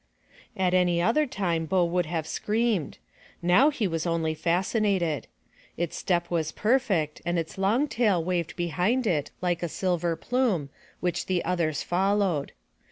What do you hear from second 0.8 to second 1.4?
other